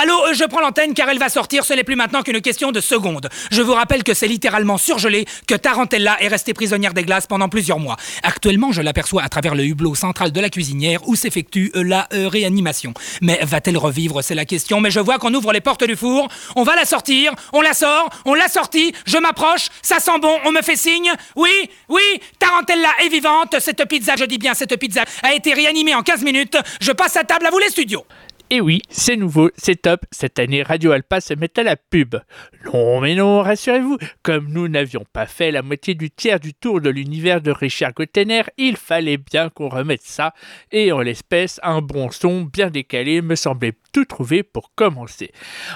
Allô, 0.00 0.14
euh, 0.26 0.32
je 0.32 0.44
prends 0.44 0.60
l'antenne 0.60 0.94
car 0.94 1.08
elle 1.08 1.18
va 1.18 1.28
sortir, 1.28 1.64
ce 1.64 1.74
n'est 1.74 1.82
plus 1.82 1.96
maintenant 1.96 2.22
qu'une 2.22 2.40
question 2.40 2.70
de 2.70 2.80
secondes. 2.80 3.28
Je 3.50 3.62
vous 3.62 3.72
rappelle 3.72 4.04
que 4.04 4.14
c'est 4.14 4.28
littéralement 4.28 4.78
surgelé, 4.78 5.24
que 5.48 5.56
Tarantella 5.56 6.22
est 6.22 6.28
restée 6.28 6.54
prisonnière 6.54 6.94
des 6.94 7.02
glaces 7.02 7.26
pendant 7.26 7.48
plusieurs 7.48 7.80
mois. 7.80 7.96
Actuellement, 8.22 8.70
je 8.70 8.80
l'aperçois 8.80 9.24
à 9.24 9.28
travers 9.28 9.56
le 9.56 9.64
hublot 9.64 9.96
central 9.96 10.30
de 10.30 10.40
la 10.40 10.50
cuisinière 10.50 11.00
où 11.08 11.16
s'effectue 11.16 11.72
euh, 11.74 11.82
la 11.82 12.06
euh, 12.12 12.28
réanimation. 12.28 12.94
Mais 13.22 13.40
va-t-elle 13.42 13.76
revivre, 13.76 14.22
c'est 14.22 14.36
la 14.36 14.44
question. 14.44 14.80
Mais 14.80 14.92
je 14.92 15.00
vois 15.00 15.18
qu'on 15.18 15.34
ouvre 15.34 15.52
les 15.52 15.60
portes 15.60 15.82
du 15.82 15.96
four, 15.96 16.28
on 16.54 16.62
va 16.62 16.76
la 16.76 16.84
sortir, 16.84 17.32
on 17.52 17.60
la 17.60 17.74
sort, 17.74 18.08
on 18.24 18.34
l'a 18.34 18.46
sortie, 18.46 18.92
je 19.04 19.18
m'approche, 19.18 19.66
ça 19.82 19.98
sent 19.98 20.20
bon, 20.22 20.38
on 20.44 20.52
me 20.52 20.62
fait 20.62 20.76
signe. 20.76 21.10
Oui, 21.34 21.50
oui, 21.88 22.20
Tarantella 22.38 22.90
est 23.04 23.08
vivante, 23.08 23.56
cette 23.58 23.84
pizza, 23.88 24.14
je 24.16 24.26
dis 24.26 24.38
bien 24.38 24.54
cette 24.54 24.78
pizza, 24.78 25.02
a 25.24 25.34
été 25.34 25.54
réanimée 25.54 25.96
en 25.96 26.04
15 26.04 26.22
minutes. 26.22 26.56
Je 26.80 26.92
passe 26.92 27.16
à 27.16 27.24
table 27.24 27.46
à 27.46 27.50
vous 27.50 27.58
les 27.58 27.70
studios. 27.70 28.04
Et 28.50 28.62
oui, 28.62 28.80
c'est 28.88 29.16
nouveau, 29.16 29.50
c'est 29.58 29.82
top. 29.82 30.06
Cette 30.10 30.38
année, 30.38 30.62
Radio 30.62 30.92
Alpa 30.92 31.20
se 31.20 31.34
met 31.34 31.50
à 31.58 31.62
la 31.62 31.76
pub. 31.76 32.16
Non, 32.64 32.98
mais 32.98 33.14
non, 33.14 33.42
rassurez-vous, 33.42 33.98
comme 34.22 34.48
nous 34.50 34.68
n'avions 34.68 35.04
pas 35.12 35.26
fait 35.26 35.50
la 35.50 35.60
moitié 35.60 35.94
du 35.94 36.10
tiers 36.10 36.40
du 36.40 36.54
tour 36.54 36.80
de 36.80 36.88
l'univers 36.88 37.42
de 37.42 37.50
Richard 37.50 37.92
Gottener, 37.92 38.44
il 38.56 38.78
fallait 38.78 39.18
bien 39.18 39.50
qu'on 39.50 39.68
remette 39.68 40.02
ça. 40.02 40.32
Et 40.72 40.92
en 40.92 41.00
l'espèce, 41.00 41.60
un 41.62 41.82
bon 41.82 42.10
son 42.10 42.44
bien 42.44 42.70
décalé 42.70 43.20
me 43.20 43.34
semblait 43.34 43.74
tout 43.92 44.06
trouver 44.06 44.42
pour 44.42 44.72
commencer. 44.74 45.30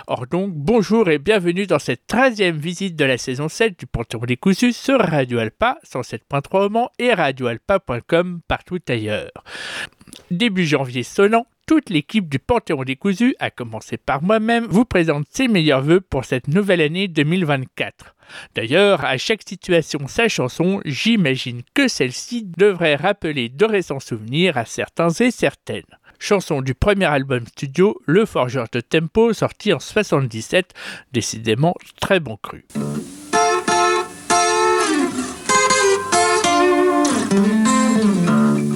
Or 0.06 0.26
donc, 0.26 0.54
bonjour 0.54 1.10
et 1.10 1.18
bienvenue 1.18 1.66
dans 1.66 1.78
cette 1.78 2.08
13e 2.08 2.56
visite 2.56 2.96
de 2.96 3.04
la 3.04 3.18
saison 3.18 3.50
7 3.50 3.78
du 3.78 3.86
Panthéon 3.86 4.24
décousu 4.26 4.72
sur 4.72 4.98
Radio 4.98 5.40
Alpa, 5.40 5.76
107.3 5.84 6.66
au 6.66 6.68
Mans 6.70 6.90
et 6.98 7.12
radioalpa.com 7.12 8.40
partout 8.48 8.80
ailleurs. 8.88 9.30
Début 10.30 10.66
janvier 10.66 11.02
sonnant, 11.02 11.46
toute 11.66 11.90
l'équipe 11.90 12.28
du 12.28 12.38
Panthéon 12.38 12.84
décousu, 12.84 13.34
à 13.38 13.50
commencer 13.50 13.96
par 13.96 14.22
moi-même, 14.22 14.66
vous 14.66 14.84
présente 14.84 15.26
ses 15.30 15.48
meilleurs 15.48 15.82
voeux 15.82 16.00
pour 16.00 16.24
cette 16.24 16.48
nouvelle 16.48 16.80
année 16.80 17.08
2024. 17.08 18.14
D'ailleurs, 18.54 19.04
à 19.04 19.18
chaque 19.18 19.42
situation 19.46 20.06
sa 20.08 20.28
chanson, 20.28 20.80
j'imagine 20.84 21.62
que 21.74 21.88
celle-ci 21.88 22.44
devrait 22.56 22.96
rappeler 22.96 23.48
de 23.48 23.64
récents 23.64 24.00
souvenirs 24.00 24.56
à 24.56 24.64
certains 24.64 25.10
et 25.10 25.30
certaines. 25.30 25.82
Chanson 26.18 26.62
du 26.62 26.74
premier 26.74 27.06
album 27.06 27.46
studio, 27.48 28.00
Le 28.06 28.24
Forgeur 28.26 28.68
de 28.72 28.80
Tempo, 28.80 29.32
sorti 29.32 29.72
en 29.72 29.80
77, 29.80 30.72
décidément 31.12 31.74
très 32.00 32.20
bon 32.20 32.36
cru. 32.36 32.64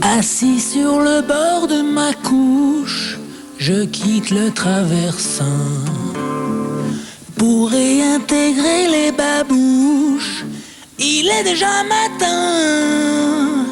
Assis 0.03 0.60
sur 0.60 0.98
le 1.00 1.20
bord 1.20 1.69
de 1.69 1.82
ma 1.82 2.12
couche, 2.14 2.75
je 3.69 3.84
quitte 3.84 4.31
le 4.31 4.53
traversin 4.53 5.59
pour 7.36 7.69
réintégrer 7.69 8.86
les 8.97 9.11
babouches. 9.11 10.45
Il 11.00 11.27
est 11.36 11.42
déjà 11.42 11.83
matin, 11.83 13.64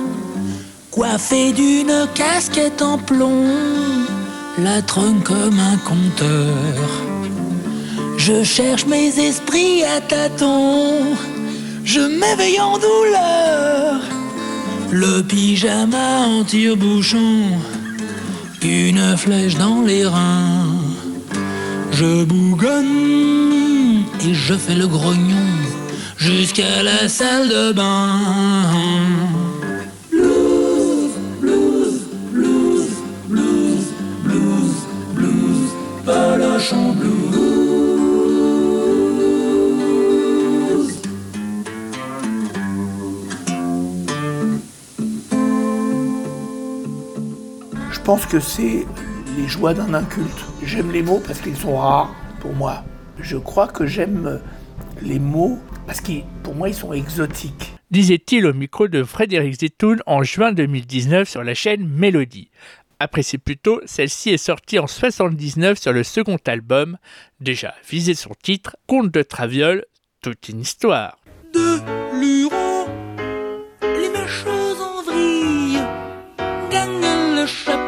coiffé 0.91 1.53
d'une 1.53 2.09
casquette 2.13 2.83
en 2.83 2.99
plomb, 2.99 3.47
la 4.59 4.83
trône 4.83 5.23
comme 5.23 5.61
un 5.61 5.77
compteur. 5.77 6.89
Je 8.17 8.43
cherche 8.43 8.87
mes 8.87 9.17
esprits 9.29 9.85
à 9.85 10.01
tâtons, 10.01 11.15
je 11.85 12.01
m'éveille 12.01 12.61
en 12.61 12.79
douleur. 12.79 14.01
Le 14.91 15.23
pyjama 15.23 16.27
en 16.27 16.43
tire-bouchon, 16.43 17.43
une 18.65 19.17
flèche 19.17 19.57
dans 19.57 19.83
les 19.83 20.07
reins. 20.07 20.67
Je 21.93 22.25
bougonne 22.25 24.05
et 24.27 24.35
je 24.35 24.55
fais 24.55 24.75
le 24.75 24.87
grognon 24.87 25.49
jusqu'à 26.17 26.83
la 26.83 27.09
salle 27.09 27.49
de 27.49 27.73
bain. 27.73 28.21
Blues, 30.11 31.13
blues, 31.41 32.09
blues, 32.33 32.89
blues, 33.29 33.87
blues, 34.25 34.77
blues, 35.15 35.71
blues. 36.05 37.14
Pense 48.05 48.27
que 48.27 48.39
c'est 48.39 48.87
les 49.39 49.49
joies 49.49 49.73
d'un 49.73 49.95
inculte. 49.95 50.45
J'aime 50.63 50.93
les 50.93 51.03
mots 51.03 51.23
parce 51.27 51.41
qu'ils 51.41 51.57
sont 51.57 51.79
rares 51.79 52.15
pour 52.41 52.53
moi. 52.53 52.85
Je 53.19 53.39
crois 53.39 53.67
que 53.67 53.87
j'aime 53.87 54.41
les 55.01 55.19
mots 55.19 55.59
parce 55.87 56.03
que 56.03 56.13
pour 56.43 56.55
moi 56.55 56.69
ils 56.69 56.75
sont 56.75 56.93
exotiques. 56.93 57.73
disait-il 57.91 58.47
au 58.47 58.53
micro 58.53 58.89
de 58.89 59.05
Frédéric 59.05 59.59
Zetoun 59.59 60.03
en 60.07 60.23
juin 60.23 60.53
2019 60.53 61.27
sur 61.29 61.43
la 61.43 61.55
chaîne 61.55 61.89
Mélodie. 61.89 62.51
Appréciez 63.01 63.39
plutôt, 63.39 63.81
celle-ci 63.87 64.31
est 64.31 64.37
sortie 64.37 64.79
en 64.79 64.87
79 64.87 65.79
sur 65.79 65.93
le 65.93 66.03
second 66.03 66.39
album, 66.47 66.99
déjà 67.41 67.75
visé 67.89 68.15
son 68.15 68.33
titre, 68.43 68.77
Conte 68.87 69.11
de 69.11 69.23
Traviole, 69.23 69.85
toute 70.21 70.49
une 70.51 70.61
histoire. 70.61 71.19
de 71.55 71.79
Luron, 72.21 72.87
les 73.83 74.09
en 74.81 75.03
vrille 75.03 75.79
gagnent 76.71 77.41
le 77.41 77.47
chapitre 77.47 77.84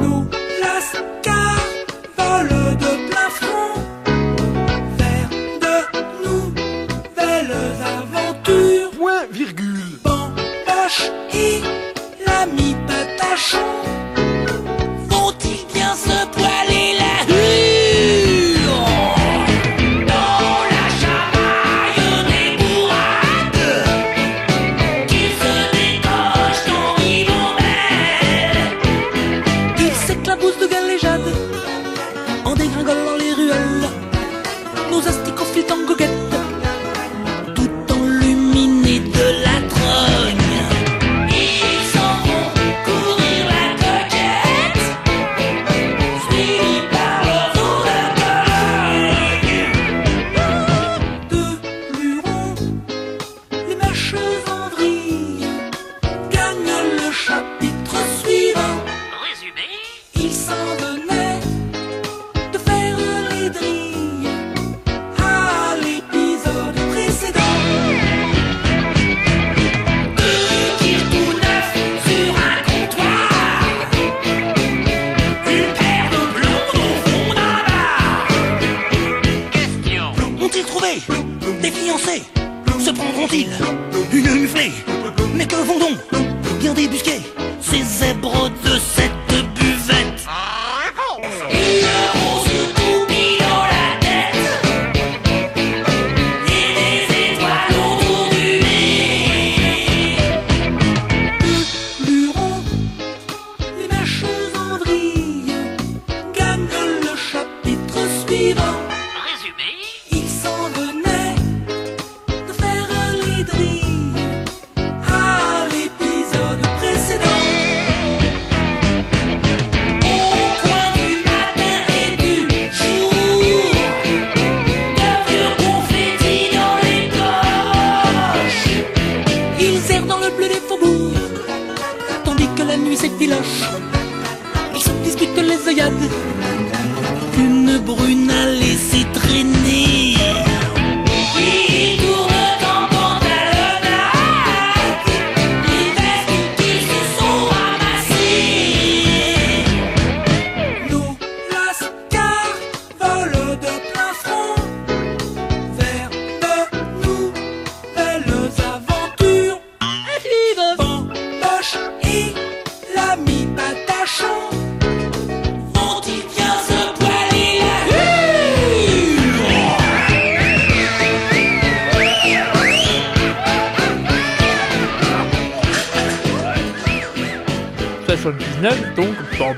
Nous, 0.00 0.26
Lascar, 0.60 1.58
volent 2.16 2.72
de 2.74 2.92
plein 3.08 3.30
front 3.30 3.74
vers 4.98 5.30
de 5.64 5.76
nouvelles 6.24 7.56
aventures. 7.98 8.90
Point 8.96 9.26
virgule. 9.30 9.98
Bambache 10.04 11.10
et 11.32 11.60
l'ami 12.26 12.76
Patachon 12.86 13.97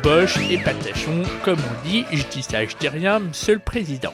donc 0.03 0.13
Bamboche 0.13 0.39
et 0.51 0.59
Patachon, 0.59 1.23
comme 1.45 1.59
on 1.59 1.89
dit, 1.89 2.05
je 2.13 2.25
dis 2.31 2.43
ça, 2.43 2.65
je 2.65 2.77
dis 2.79 2.89
rien, 2.89 3.19
monsieur 3.19 3.55
le 3.55 3.61
président. 3.61 4.13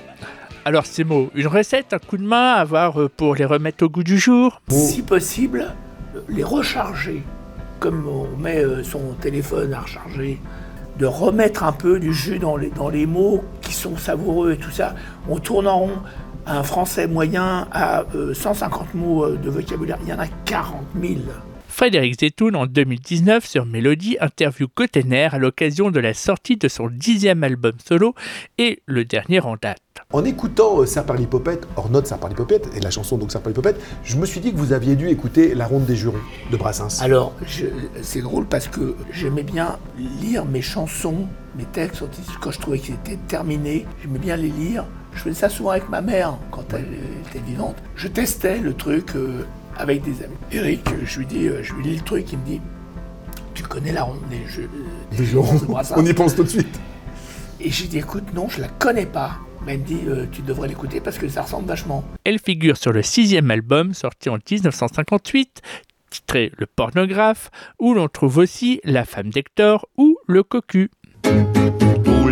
Alors 0.65 0.87
ces 0.87 1.05
mots, 1.05 1.31
une 1.35 1.47
recette, 1.47 1.93
un 1.93 1.99
coup 1.99 2.17
de 2.17 2.25
main 2.25 2.55
à 2.55 2.61
avoir 2.61 3.01
euh, 3.01 3.09
pour 3.09 3.35
les 3.35 3.45
remettre 3.45 3.85
au 3.85 3.89
goût 3.89 4.03
du 4.03 4.19
jour? 4.19 4.61
Si 4.69 5.03
possible, 5.03 5.73
les 6.29 6.43
recharger, 6.43 7.23
comme 7.79 8.07
on 8.09 8.37
met 8.37 8.65
euh, 8.65 8.83
son 8.83 9.15
téléphone 9.21 9.73
à 9.75 9.81
recharger, 9.81 10.41
de 10.99 11.07
remettre 11.07 11.63
un 11.63 11.73
peu 11.73 12.01
du 12.01 12.13
jus 12.13 12.39
dans 12.39 12.57
les, 12.57 12.71
dans 12.71 12.89
les 12.89 13.07
mots 13.07 13.45
qui 13.61 13.73
sont 13.73 13.97
savoureux 13.97 14.53
et 14.53 14.57
tout 14.57 14.71
ça. 14.71 14.95
On 15.29 15.39
tourne 15.39 15.67
en 15.67 15.79
rond. 15.79 15.99
Un 16.47 16.63
français 16.63 17.07
moyen 17.09 17.67
a 17.73 18.05
euh, 18.15 18.33
150 18.33 18.95
mots 18.95 19.29
de 19.31 19.51
vocabulaire, 19.51 19.99
il 20.03 20.09
y 20.09 20.13
en 20.13 20.19
a 20.21 20.29
40 20.45 20.85
000. 21.01 21.15
Frédéric 21.77 22.19
Zetoun, 22.19 22.57
en 22.57 22.65
2019, 22.65 23.45
sur 23.45 23.67
Mélodie, 23.67 24.17
interview 24.23 24.67
Cotener 24.67 25.29
à 25.31 25.37
l'occasion 25.37 25.91
de 25.91 26.01
la 26.01 26.15
sortie 26.15 26.57
de 26.57 26.69
son 26.69 26.89
dixième 26.89 27.45
album 27.45 27.75
solo 27.87 28.15
et 28.57 28.81
le 28.87 29.05
dernier 29.05 29.41
en 29.41 29.57
date. 29.61 29.83
En 30.11 30.25
écoutant 30.25 30.81
euh, 30.81 30.87
Saint-Parlipopette, 30.87 31.69
hors 31.77 31.91
note 31.91 32.07
Saint-Parlipopette, 32.07 32.71
et 32.75 32.81
la 32.81 32.91
chanson 32.91 33.19
donc 33.19 33.31
Saint-Parlipopette, 33.31 33.79
je 34.05 34.17
me 34.17 34.25
suis 34.25 34.41
dit 34.41 34.53
que 34.53 34.57
vous 34.57 34.73
aviez 34.73 34.97
dû 34.97 35.11
écouter 35.11 35.55
La 35.55 35.67
Ronde 35.67 35.85
des 35.85 35.97
Jurons 35.97 36.17
de 36.51 36.57
Brassens. 36.57 37.03
Alors, 37.03 37.35
c'est 38.01 38.23
drôle 38.23 38.47
parce 38.47 38.69
que 38.69 38.97
j'aimais 39.13 39.43
bien 39.43 39.79
lire 40.23 40.47
mes 40.47 40.63
chansons, 40.63 41.29
mes 41.59 41.67
textes, 41.67 42.03
quand 42.41 42.53
je 42.53 42.59
trouvais 42.59 42.79
qu'ils 42.79 42.95
étaient 42.95 43.19
terminés. 43.29 43.85
J'aimais 44.01 44.19
bien 44.19 44.37
les 44.37 44.49
lire. 44.49 44.87
Je 45.13 45.21
faisais 45.21 45.35
ça 45.35 45.51
souvent 45.51 45.71
avec 45.71 45.91
ma 45.91 46.01
mère 46.01 46.39
quand 46.51 46.73
elle 46.73 46.89
était 47.29 47.45
vivante. 47.47 47.77
Je 47.97 48.09
testais 48.09 48.61
le 48.61 48.73
truc 48.73 49.15
euh, 49.15 49.45
avec 49.79 50.03
des 50.03 50.23
amis. 50.25 50.37
Eric, 50.53 50.89
je 51.05 51.19
lui 51.19 51.27
dis, 51.27 51.49
euh, 51.49 51.63
je 51.63 51.75
lui 51.75 51.85
lis 51.85 51.97
le 51.97 52.03
truc, 52.03 52.27
il 52.33 52.39
me 52.39 52.45
dit, 52.45 52.61
tu 53.55 53.63
connais 53.63 53.93
la 53.93 54.05
ronde 54.05 54.21
des 54.31 54.47
jeux 54.47 54.69
Des 55.17 55.25
Jurons, 55.25 55.55
de 55.55 55.65
Brassens 55.65 55.95
on 55.97 56.05
y 56.05 56.13
pense 56.13 56.35
tout 56.35 56.45
de 56.45 56.49
suite. 56.49 56.81
Et 57.61 57.71
j'ai 57.71 57.87
dit, 57.87 57.99
écoute, 57.99 58.25
non, 58.35 58.49
je 58.49 58.61
la 58.61 58.69
connais 58.69 59.07
pas. 59.07 59.39
Mais 59.65 59.75
elle 59.75 59.81
me 59.81 59.85
dit, 59.85 60.01
euh, 60.07 60.27
tu 60.31 60.43
devrais 60.43 60.69
l'écouter 60.69 61.01
parce 61.01 61.19
que 61.19 61.29
ça 61.29 61.43
ressemble 61.43 61.67
vachement. 61.67 62.05
Elle 62.25 62.39
figure 62.39 62.77
sur 62.77 62.93
le 62.93 63.03
sixième 63.03 63.51
album 63.51 63.95
sorti 63.95 64.29
en 64.29 64.39
1958, 64.51 65.63
titré 66.11 66.53
Le 66.57 66.67
pornographe, 66.67 67.51
où 67.81 67.95
l'on 67.95 68.09
trouve 68.09 68.39
aussi 68.39 68.81
La 68.85 69.05
femme 69.05 69.31
d'Hector 69.31 69.89
ou 69.97 70.19
Le 70.29 70.43
cocu. 70.43 70.91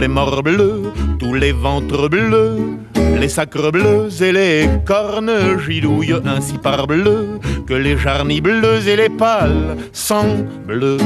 Les 0.04 0.08
morts 0.08 0.42
bleus, 0.42 0.92
tous 1.18 1.32
les 1.32 1.52
ventres 1.52 2.10
bleus, 2.10 2.76
les 3.18 3.30
sacres 3.30 3.72
bleus 3.72 4.20
et 4.20 4.32
les 4.32 4.68
cornes 4.84 5.58
gidouillent 5.66 6.20
ainsi 6.26 6.58
par 6.58 6.86
bleu 6.86 7.40
que 7.66 7.72
les 7.72 7.96
jarnies 7.96 8.42
bleues 8.42 8.86
et 8.86 8.96
les 8.96 9.08
pâles 9.08 9.78
sang 9.94 10.44
bleu. 10.66 10.98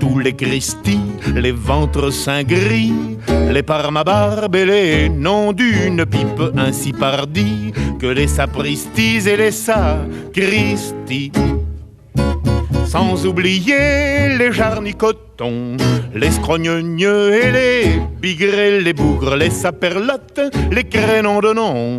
Tous 0.00 0.18
les 0.18 0.32
Christi, 0.32 0.98
les 1.36 1.52
ventres 1.52 2.12
saints 2.12 2.42
gris, 2.42 3.16
les 3.52 3.62
parmabarbe 3.62 4.56
et 4.56 4.64
les 4.64 5.08
noms 5.08 5.52
d'une 5.52 6.04
pipe 6.04 6.42
ainsi 6.56 6.92
pardis 6.92 7.70
que 8.00 8.06
les 8.06 8.26
sapristis 8.26 9.28
et 9.28 9.36
les 9.36 9.52
sacristis. 9.52 11.30
Sans 12.96 13.26
oublier 13.26 14.38
les 14.38 14.52
jarnicotons, 14.52 15.76
les 16.14 16.30
scrogneux 16.30 17.34
et 17.34 17.52
les 17.52 18.00
bigrets, 18.22 18.80
les 18.80 18.94
bougres, 18.94 19.36
les 19.36 19.50
saperlottes, 19.50 20.40
les 20.72 20.84
crénons 20.84 21.40
de 21.40 21.52
nom. 21.52 21.98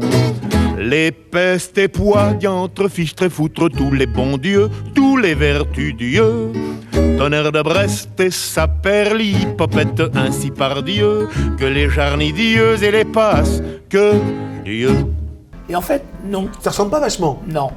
Les 0.79 1.11
pestes 1.11 1.77
et 1.77 1.87
poids, 1.87 2.33
diantres, 2.33 2.89
fichtres 2.89 3.25
et 3.25 3.29
foutres, 3.29 3.69
tous 3.69 3.91
les 3.91 4.07
bons 4.07 4.39
dieux, 4.39 4.71
tous 4.95 5.17
les 5.17 5.35
vertus 5.35 5.95
dieux. 5.95 6.51
Tonnerre 7.19 7.51
de 7.51 7.61
Brest 7.61 8.19
et 8.19 8.31
saperlipopette, 8.31 10.01
ainsi 10.15 10.49
par 10.49 10.81
Dieu, 10.81 11.27
que 11.59 11.65
les 11.65 11.91
jarnidieux 11.91 12.83
et 12.83 12.89
les 12.89 13.05
passes, 13.05 13.61
que 13.87 14.13
Dieu. 14.65 14.95
Et 15.69 15.75
en 15.75 15.81
fait, 15.81 16.03
non, 16.25 16.49
Ça 16.59 16.71
ressemble 16.71 16.89
pas 16.89 16.99
vachement. 16.99 17.39
non. 17.47 17.69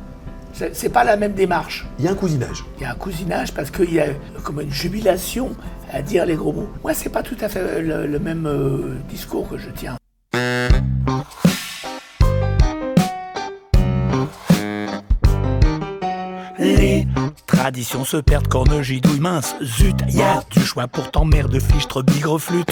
C'est 0.53 0.93
pas 0.93 1.05
la 1.05 1.17
même 1.17 1.33
démarche. 1.33 1.87
Il 1.99 2.05
y 2.05 2.09
a 2.09 2.11
un 2.11 2.15
cousinage. 2.15 2.65
Il 2.79 2.83
y 2.83 2.85
a 2.85 2.91
un 2.91 2.95
cousinage 2.95 3.55
parce 3.55 3.71
qu'il 3.71 3.95
y 3.95 4.01
a 4.01 4.07
comme 4.43 4.61
une 4.61 4.73
jubilation 4.73 5.51
à 5.93 6.03
dire 6.03 6.27
les 6.27 6.37
gros 6.37 6.53
mots. 6.53 6.69
Moi, 6.83 6.95
c'est 6.95 7.09
pas 7.09 7.23
tout 7.23 7.37
à 7.41 7.49
fait 7.49 7.81
le, 7.81 8.07
le 8.07 8.19
même 8.19 8.47
euh, 8.47 8.97
discours 9.09 9.49
que 9.49 9.59
je 9.59 9.71
tiens. 9.71 9.97
Les 16.59 17.07
traditions 17.47 18.05
se 18.05 18.19
perdent, 18.19 18.49
corne 18.49 18.83
gidouille 18.83 19.21
mince, 19.21 19.55
zut, 19.63 19.97
y 20.11 20.21
a 20.21 20.43
du 20.51 20.61
choix 20.61 20.87
pourtant 20.89 21.25
mère 21.25 21.49
de 21.49 21.59
fichtre, 21.59 22.03
bigre, 22.03 22.39
flûte. 22.39 22.71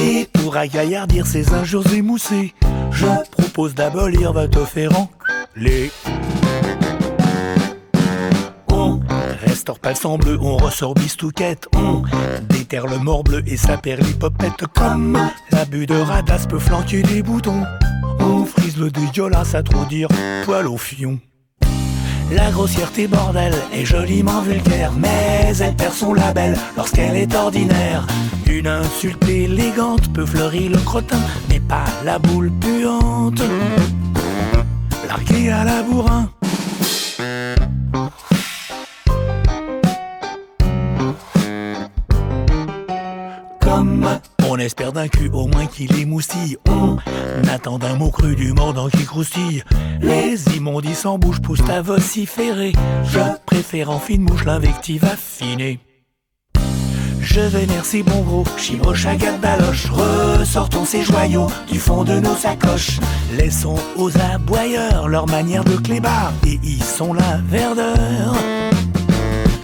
Et 0.00 0.28
pour 0.32 0.56
agaillardir 0.56 1.26
ces 1.26 1.52
injures 1.52 1.92
émoussées, 1.92 2.54
je 2.92 3.06
propose 3.32 3.74
d'abolir 3.74 4.32
va 4.32 4.46
te 4.46 4.64
faire 4.64 4.90
restaure 9.64 9.78
pas 9.78 9.90
le 9.90 9.94
sang 9.94 10.18
bleu, 10.18 10.38
on 10.42 10.58
ressort 10.58 10.92
bistouquette, 10.92 11.68
on 11.74 12.02
déterre 12.50 12.86
le 12.86 12.98
mort 12.98 13.24
bleu 13.24 13.42
et 13.46 13.56
sa 13.56 13.78
perlipopette 13.78 14.66
comme 14.74 15.18
l'abus 15.52 15.86
de 15.86 15.94
radasse 15.94 16.46
peut 16.46 16.58
flanquer 16.58 17.00
des 17.00 17.22
boutons. 17.22 17.62
On 18.20 18.44
frise 18.44 18.76
le 18.76 18.90
dégueulasse 18.90 19.54
à 19.54 19.62
trop 19.62 19.86
dire 19.86 20.08
poil 20.44 20.66
au 20.66 20.76
fion. 20.76 21.18
La 22.30 22.50
grossièreté 22.50 23.06
bordel 23.06 23.54
est 23.72 23.86
joliment 23.86 24.42
vulgaire, 24.42 24.92
mais 24.98 25.54
elle 25.58 25.74
perd 25.74 25.94
son 25.94 26.12
label 26.12 26.58
lorsqu'elle 26.76 27.16
est 27.16 27.34
ordinaire. 27.34 28.06
Une 28.46 28.66
insulte 28.66 29.26
élégante 29.26 30.12
peut 30.12 30.26
fleurir 30.26 30.72
le 30.72 30.78
crottin, 30.78 31.20
mais 31.48 31.60
pas 31.60 31.86
la 32.04 32.18
boule 32.18 32.52
puante. 32.60 33.40
Larguée 35.08 35.50
à 35.50 35.64
la 35.64 35.82
bourrin. 35.82 36.28
On 44.54 44.58
espère 44.58 44.92
d'un 44.92 45.08
cul 45.08 45.30
au 45.32 45.48
moins 45.48 45.66
qu'il 45.66 45.98
émoustille, 45.98 46.56
on 46.68 46.96
attend 47.52 47.76
d'un 47.80 47.96
mot 47.96 48.10
cru 48.10 48.36
du 48.36 48.52
mordant 48.52 48.88
qui 48.88 49.04
croustille. 49.04 49.64
Les 50.00 50.56
immondices 50.56 51.06
en 51.06 51.18
bouche 51.18 51.40
poussent 51.40 51.68
à 51.68 51.82
vociférer. 51.82 52.72
Je 53.04 53.18
préfère 53.46 53.90
en 53.90 53.98
fine 53.98 54.22
mouche 54.22 54.44
l'invective 54.44 55.04
affinée. 55.04 55.80
Je 57.20 57.40
vénère 57.40 57.84
ces 57.84 58.04
bons 58.04 58.20
gros, 58.20 58.44
chibroche 58.56 59.06
à 59.06 59.16
baloche. 59.38 59.90
Ressortons 59.90 60.84
ces 60.84 61.02
joyaux 61.02 61.48
du 61.68 61.80
fond 61.80 62.04
de 62.04 62.20
nos 62.20 62.36
sacoches. 62.36 63.00
Laissons 63.36 63.78
aux 63.96 64.16
aboyeurs 64.18 65.08
leur 65.08 65.26
manière 65.26 65.64
de 65.64 65.76
clébard 65.76 66.32
et 66.46 66.60
y 66.62 66.78
sont 66.78 67.12
la 67.12 67.38
verdeur. 67.48 68.36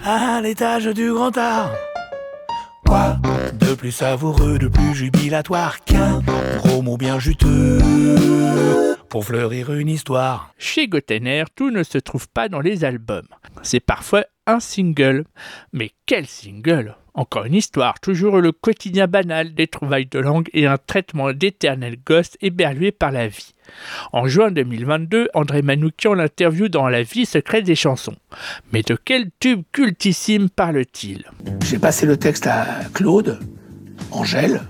À 0.04 0.40
l'étage 0.40 0.87
du 0.87 1.12
grand 1.12 1.37
art. 1.38 1.70
De 2.90 3.75
plus 3.76 3.92
savoureux, 3.92 4.59
de 4.59 4.66
plus 4.66 4.94
jubilatoire 4.94 5.85
qu'un 5.85 6.20
gros 6.56 6.82
mot 6.82 6.97
bien 6.97 7.20
juteux 7.20 7.78
pour 9.09 9.25
fleurir 9.25 9.73
une 9.73 9.88
histoire 9.88 10.52
Chez 10.59 10.88
Gotener, 10.88 11.44
tout 11.54 11.70
ne 11.70 11.85
se 11.85 11.99
trouve 11.99 12.28
pas 12.28 12.49
dans 12.49 12.61
les 12.61 12.85
albums. 12.85 13.28
C'est 13.62 13.78
parfois 13.78 14.25
un 14.47 14.59
single. 14.59 15.25
Mais 15.73 15.90
quel 16.04 16.26
single? 16.26 16.97
Encore 17.14 17.44
une 17.44 17.54
histoire, 17.54 18.00
toujours 18.00 18.38
le 18.38 18.50
quotidien 18.50 19.06
banal 19.06 19.54
des 19.54 19.68
trouvailles 19.68 20.06
de 20.06 20.18
langue 20.18 20.49
et 20.52 20.66
un 20.66 20.78
traitement 20.78 21.32
d'éternel 21.32 21.97
gosse 22.04 22.37
éberlué 22.40 22.90
par 22.90 23.12
la 23.12 23.28
vie. 23.28 23.54
En 24.12 24.26
juin 24.26 24.50
2022, 24.50 25.28
André 25.34 25.62
Manoukian 25.62 26.14
l'interview 26.14 26.68
dans 26.68 26.88
La 26.88 27.02
vie 27.02 27.26
secrète 27.26 27.64
des 27.64 27.74
chansons. 27.74 28.16
Mais 28.72 28.82
de 28.82 28.96
quel 28.96 29.30
tube 29.40 29.62
cultissime 29.72 30.50
parle-t-il? 30.50 31.24
J'ai 31.64 31.78
passé 31.78 32.06
le 32.06 32.16
texte 32.16 32.46
à 32.46 32.66
Claude, 32.94 33.38
Angèle, 34.10 34.62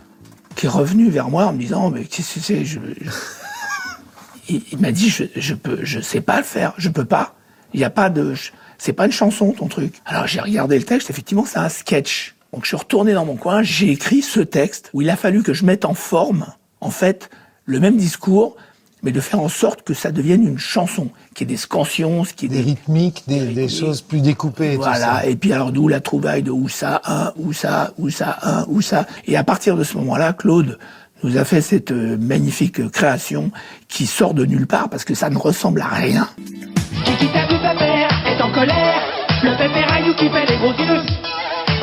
qui 0.57 0.67
est 0.67 0.71
revenue 0.71 1.11
vers 1.11 1.29
moi 1.29 1.47
en 1.47 1.53
me 1.53 1.59
disant 1.59 1.91
Mais 1.91 2.05
qu'est-ce 2.05 2.35
que 2.35 2.41
c'est? 2.41 2.65
Je, 2.65 2.79
Il, 4.49 4.79
m'a 4.79 4.93
dit 4.93 5.09
je, 5.09 5.25
je 5.37 5.55
peux, 5.55 5.79
je 5.83 6.01
sais 6.01 6.21
pas 6.21 6.39
le 6.39 6.45
faire, 6.45 6.75
je 6.77 6.89
peux 6.89 7.05
pas. 7.05 7.35
Il 7.73 7.79
n'y 7.79 7.85
a 7.85 7.91
pas 7.91 8.11
de. 8.11 8.35
C'est 8.79 8.93
pas 8.93 9.07
une 9.07 9.13
chanson 9.13 9.53
ton 9.53 9.69
truc. 9.69 9.95
Alors 10.07 10.27
j'ai 10.27 10.41
regardé 10.41 10.79
le 10.79 10.85
texte, 10.85 11.11
effectivement, 11.11 11.45
c'est 11.45 11.59
un 11.59 11.69
sketch. 11.69 12.35
Donc 12.53 12.65
je 12.65 12.69
suis 12.69 12.77
retourné 12.77 13.13
dans 13.13 13.25
mon 13.25 13.37
coin, 13.37 13.63
j'ai 13.63 13.91
écrit 13.91 14.23
ce 14.23 14.41
texte 14.41 14.91
où 14.93 15.03
il 15.03 15.11
a 15.11 15.17
fallu 15.17 15.43
que 15.43 15.55
je 15.55 15.65
mette 15.65 15.85
en 15.85 15.95
forme, 15.95 16.47
en 16.81 16.91
fait, 16.91 17.31
le 17.65 17.79
même 17.79 17.97
discours, 17.97 18.57
mais 19.03 19.13
de 19.13 19.21
faire 19.21 19.41
en 19.41 19.49
sorte 19.49 19.83
que 19.83 19.95
ça 19.95 20.13
devienne 20.13 20.47
une 20.47 20.59
chanson, 20.59 21.09
qui 21.35 21.45
ait 21.45 21.47
des 21.47 21.57
scansions, 21.57 22.25
qui 22.37 22.47
ait 22.47 22.49
Des 22.49 22.61
rythmiques, 22.61 23.25
des, 23.27 23.47
des 23.47 23.69
choses 23.69 24.03
plus 24.03 24.21
découpées. 24.21 24.73
et 24.73 24.77
tout 24.77 24.83
voilà, 24.83 25.21
ça. 25.21 25.27
et 25.27 25.37
puis 25.37 25.53
alors 25.53 25.73
d'où 25.73 25.89
la 25.89 26.01
trouvaille 26.01 26.43
de 26.43 26.51
où 26.51 26.69
ça, 26.69 27.01
un, 27.07 27.33
où 27.37 27.53
ça, 27.53 27.93
où 27.99 28.11
ça, 28.11 28.39
un, 28.43 28.65
où 28.69 28.81
ça. 28.81 29.07
Et 29.27 29.37
à 29.37 29.45
partir 29.45 29.77
de 29.77 29.85
ce 29.85 29.97
moment-là, 29.99 30.33
Claude 30.33 30.79
nous 31.23 31.37
a 31.37 31.45
fait 31.45 31.61
cette 31.61 31.93
euh, 31.93 32.17
magnifique 32.19 32.91
création 32.91 33.51
qui 33.89 34.07
sort 34.07 34.35
de 34.35 34.45
nulle 34.47 34.67
part 34.67 34.89
parce 34.89 35.05
que 35.05 35.15
ça 35.15 35.29
ne 35.31 35.37
ressemble 35.37 35.83
à 35.83 35.89
rien. 35.89 36.29
Kiki 37.05 37.27
est 37.27 38.43
en 38.43 38.53
colère. 38.53 39.01
Le 39.43 39.57
pépère 39.57 39.93
Ayou 39.93 40.15
qui 40.15 40.29
fait 40.29 40.47
les 40.47 40.57
gros 40.59 40.73
yeux. 40.73 41.03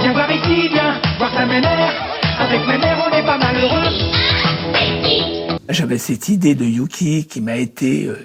Viens 0.01 0.13
voir 0.13 0.31
ici, 0.31 0.69
viens 0.69 0.99
voir 1.17 1.31
ta 1.33 1.45
mémère. 1.45 1.93
Avec 2.39 2.67
mémère, 2.67 3.07
on 3.11 3.15
est 3.15 3.25
pas 3.25 3.37
malheureux. 3.37 5.36
J'avais 5.69 5.97
cette 5.97 6.29
idée 6.29 6.55
de 6.55 6.63
Yuki 6.63 7.25
qui 7.25 7.41
m'a 7.41 7.57
été 7.57 8.05
euh, 8.05 8.15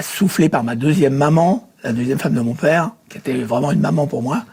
soufflée 0.00 0.48
par 0.48 0.64
ma 0.64 0.74
deuxième 0.74 1.14
maman, 1.14 1.68
la 1.84 1.92
deuxième 1.92 2.18
femme 2.18 2.32
de 2.32 2.40
mon 2.40 2.54
père, 2.54 2.92
qui 3.10 3.18
était 3.18 3.34
vraiment 3.34 3.72
une 3.72 3.80
maman 3.80 4.06
pour 4.06 4.22
moi, 4.22 4.44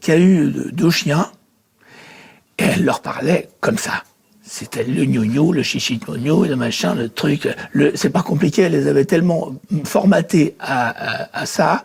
qui 0.00 0.10
a 0.10 0.18
eu 0.18 0.52
deux 0.72 0.90
chiens, 0.90 1.30
et 2.58 2.64
elle 2.64 2.84
leur 2.84 3.02
parlait 3.02 3.50
comme 3.60 3.78
ça. 3.78 4.02
C'était 4.42 4.82
le 4.82 5.04
gnogno, 5.04 5.52
le 5.52 5.62
chichi 5.62 5.98
de 5.98 6.48
le 6.48 6.56
machin, 6.56 6.94
le 6.94 7.08
truc. 7.08 7.48
Le, 7.72 7.92
c'est 7.94 8.10
pas 8.10 8.22
compliqué, 8.22 8.62
elle 8.62 8.72
les 8.72 8.88
avait 8.88 9.04
tellement 9.04 9.54
formatées 9.84 10.56
à, 10.58 10.88
à, 10.88 11.40
à 11.40 11.46
ça. 11.46 11.84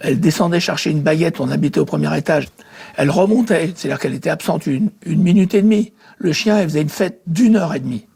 Elle 0.00 0.18
descendait 0.18 0.60
chercher 0.60 0.90
une 0.90 1.02
baguette, 1.02 1.40
on 1.40 1.50
habitait 1.50 1.78
au 1.78 1.84
premier 1.84 2.16
étage. 2.16 2.48
Elle 2.96 3.10
remontait, 3.10 3.72
c'est-à-dire 3.76 3.98
qu'elle 3.98 4.14
était 4.14 4.30
absente 4.30 4.66
une, 4.66 4.90
une 5.04 5.22
minute 5.22 5.54
et 5.54 5.62
demie. 5.62 5.92
Le 6.18 6.32
chien, 6.32 6.58
elle 6.58 6.68
faisait 6.68 6.82
une 6.82 6.88
fête 6.88 7.20
d'une 7.26 7.56
heure 7.56 7.74
et 7.74 7.80
demie 7.80 8.06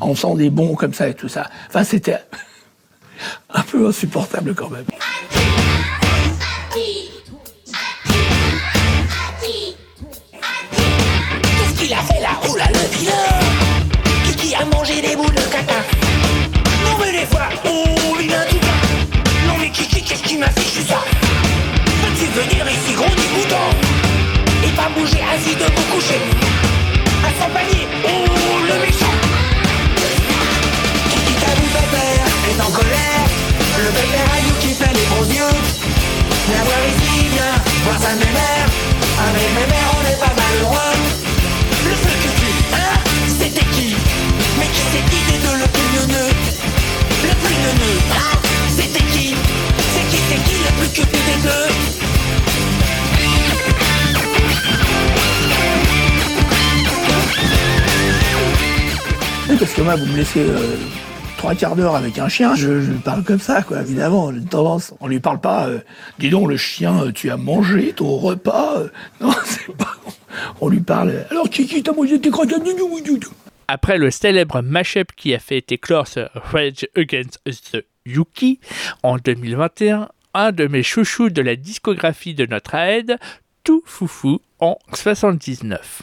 en 0.00 0.14
faisant 0.14 0.34
des 0.34 0.50
bons 0.50 0.74
comme 0.74 0.94
ça 0.94 1.08
et 1.08 1.14
tout 1.14 1.28
ça. 1.28 1.48
Enfin, 1.68 1.84
c'était 1.84 2.18
un 3.50 3.62
peu 3.62 3.88
insupportable 3.88 4.54
quand 4.54 4.70
même. 4.70 4.84
Qu'est-ce 11.42 11.80
qu'il 11.80 11.92
a 11.92 11.98
fait 11.98 12.20
là? 12.20 12.30
Oh 12.48 12.56
là 12.56 12.64
le 12.72 12.96
vilain 12.98 13.12
Qui 14.26 14.34
qui 14.36 14.54
a 14.54 14.64
mangé 14.64 15.00
des 15.02 15.16
boules 15.16 15.34
de 15.34 15.42
caca? 15.52 15.80
Non 16.84 16.96
mais 17.00 17.12
des 17.12 17.26
fois, 17.26 17.48
oh 17.64 18.16
vilain 18.18 18.44
tu 18.48 18.56
vas 18.56 19.48
Non 19.52 19.58
mais 19.60 19.70
qui 19.70 19.86
qu'est-ce 19.86 20.22
qui 20.22 20.36
m'a 20.38 20.48
fichu 20.50 20.82
ça? 20.86 20.98
Peux-tu 22.02 22.26
venir 22.26 22.66
ici 22.70 22.92
gros 22.94 23.14
dégoûtant 23.14 23.70
Et 24.64 24.70
pas 24.76 24.88
bouger 24.96 25.22
assis 25.34 25.54
debout 25.56 25.86
couché? 25.92 26.18
À 27.24 27.28
son 27.42 27.50
panier, 27.52 27.79
viens 37.90 37.98
voir 37.98 38.00
sa 38.00 38.14
mémère 38.14 38.66
Avec 39.28 39.48
mémère 39.54 39.88
on 39.96 40.02
est 40.06 40.20
pas 40.20 40.32
malheureux 40.36 40.96
Le 41.84 41.94
feu 41.94 42.14
que 42.22 42.30
tu, 42.40 42.50
hein 42.74 42.96
C'était 43.26 43.66
qui 43.72 43.94
Mais 44.58 44.66
qui 44.66 44.82
c'est 44.92 45.04
qui 45.10 45.20
des 45.32 45.38
deux 45.38 45.56
le 45.56 45.68
plus 45.74 45.88
neuneux 45.96 46.32
Le 47.24 47.34
plus 47.42 47.56
neuneux, 47.64 47.98
hein 48.12 48.38
C'était 48.76 49.04
qui 49.12 49.34
C'est 49.94 50.06
qui, 50.10 50.18
c'est 50.28 50.42
qui 50.44 50.56
le 50.58 50.70
plus 50.78 50.88
cupide 50.88 51.24
des 51.26 51.48
deux 51.48 51.68
Oui, 59.48 59.56
Parce 59.58 59.72
que 59.72 59.82
moi, 59.82 59.96
vous 59.96 60.06
me 60.06 60.16
laissez 60.16 60.40
euh, 60.40 60.76
trois 61.40 61.54
quarts 61.54 61.74
d'heure 61.74 61.96
avec 61.96 62.18
un 62.18 62.28
chien, 62.28 62.54
je, 62.54 62.82
je 62.82 62.92
parle 62.92 63.24
comme 63.24 63.38
ça, 63.40 63.62
quoi, 63.62 63.80
évidemment. 63.80 64.30
J'ai 64.30 64.42
tendance. 64.44 64.92
On 65.00 65.08
lui 65.08 65.20
parle 65.20 65.40
pas, 65.40 65.68
euh, 65.68 65.78
dis 66.18 66.28
donc, 66.28 66.50
le 66.50 66.58
chien, 66.58 67.04
euh, 67.04 67.12
tu 67.12 67.30
as 67.30 67.38
mangé 67.38 67.94
ton 67.94 68.18
repas. 68.18 68.78
euh. 68.78 68.88
Non, 69.22 69.32
c'est 69.46 69.74
pas. 69.74 69.96
On 70.60 70.68
lui 70.68 70.80
parle. 70.80 71.24
Alors, 71.30 71.48
Kiki, 71.48 71.82
t'as 71.82 71.94
mangé 71.94 72.20
tes 72.20 72.30
croquettes 72.30 72.62
Après 73.68 73.96
le 73.96 74.10
célèbre 74.10 74.60
mashup 74.60 75.12
qui 75.16 75.32
a 75.32 75.38
fait 75.38 75.72
éclore 75.72 76.06
ce 76.08 76.28
Rage 76.34 76.86
Against 76.94 77.40
the 77.72 77.86
Yuki 78.04 78.60
en 79.02 79.16
2021, 79.16 80.10
un 80.34 80.52
de 80.52 80.66
mes 80.66 80.82
chouchous 80.82 81.30
de 81.30 81.40
la 81.40 81.56
discographie 81.56 82.34
de 82.34 82.44
notre 82.44 82.74
aide, 82.74 83.16
Tout 83.64 83.82
Foufou 83.86 84.42
en 84.58 84.76
79. 84.92 86.02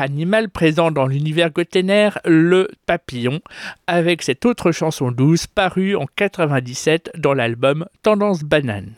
Animal 0.00 0.48
présent 0.48 0.90
dans 0.90 1.06
l'univers 1.06 1.50
Gotener, 1.50 2.10
le 2.24 2.68
papillon, 2.86 3.40
avec 3.86 4.22
cette 4.22 4.46
autre 4.46 4.72
chanson 4.72 5.10
douce 5.10 5.46
parue 5.46 5.94
en 5.96 6.06
97 6.16 7.12
dans 7.18 7.34
l'album 7.34 7.86
Tendance 8.02 8.42
Banane. 8.42 8.94